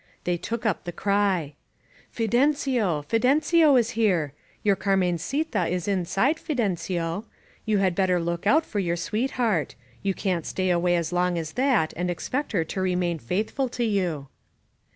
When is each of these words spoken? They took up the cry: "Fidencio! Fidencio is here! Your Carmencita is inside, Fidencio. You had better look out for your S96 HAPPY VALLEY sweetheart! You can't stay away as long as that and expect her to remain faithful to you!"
They 0.23 0.35
took 0.35 0.65
up 0.65 0.83
the 0.85 0.91
cry: 0.91 1.53
"Fidencio! 2.11 3.03
Fidencio 3.05 3.75
is 3.79 3.91
here! 3.91 4.33
Your 4.63 4.75
Carmencita 4.75 5.67
is 5.67 5.87
inside, 5.87 6.37
Fidencio. 6.39 7.25
You 7.67 7.77
had 7.77 7.93
better 7.93 8.19
look 8.19 8.47
out 8.47 8.65
for 8.65 8.79
your 8.79 8.95
S96 8.95 8.97
HAPPY 8.97 9.05
VALLEY 9.19 9.27
sweetheart! 9.27 9.75
You 10.01 10.13
can't 10.15 10.45
stay 10.47 10.71
away 10.71 10.95
as 10.95 11.13
long 11.13 11.37
as 11.37 11.51
that 11.51 11.93
and 11.95 12.09
expect 12.09 12.51
her 12.53 12.63
to 12.63 12.81
remain 12.81 13.19
faithful 13.19 13.69
to 13.69 13.83
you!" 13.83 14.27